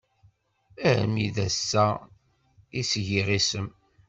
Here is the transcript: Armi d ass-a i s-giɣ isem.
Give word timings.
Armi 0.91 1.27
d 1.35 1.37
ass-a 1.47 1.87
i 2.79 2.81
s-giɣ 2.89 3.27
isem. 3.39 3.67